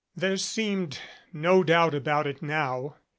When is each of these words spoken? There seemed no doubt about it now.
There 0.15 0.37
seemed 0.37 0.97
no 1.31 1.63
doubt 1.63 1.93
about 1.93 2.25
it 2.25 2.41
now. 2.41 2.95